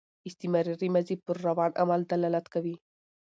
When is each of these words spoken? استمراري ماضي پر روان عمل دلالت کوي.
استمراري 0.29 0.87
ماضي 0.95 1.15
پر 1.23 1.35
روان 1.47 1.71
عمل 1.81 2.01
دلالت 2.11 2.45
کوي. 2.53 2.75